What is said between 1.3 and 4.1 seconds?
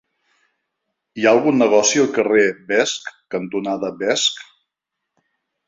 algun negoci al carrer Vesc cantonada